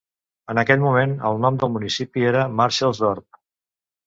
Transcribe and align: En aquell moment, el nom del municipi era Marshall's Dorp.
En 0.53 0.59
aquell 0.61 0.79
moment, 0.85 1.13
el 1.31 1.37
nom 1.43 1.59
del 1.65 1.71
municipi 1.75 2.25
era 2.31 2.47
Marshall's 2.63 3.03
Dorp. 3.05 3.41